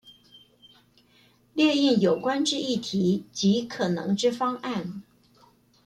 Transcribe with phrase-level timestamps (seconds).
[1.53, 5.03] 列印有關之議題及可能之方案